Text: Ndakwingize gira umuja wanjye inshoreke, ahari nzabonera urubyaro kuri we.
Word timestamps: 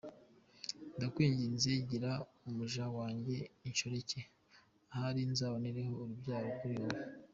Ndakwingize 0.95 1.71
gira 1.89 2.11
umuja 2.47 2.83
wanjye 2.97 3.37
inshoreke, 3.67 4.19
ahari 4.93 5.21
nzabonera 5.31 5.81
urubyaro 6.01 6.49
kuri 6.59 6.77
we. 6.83 6.89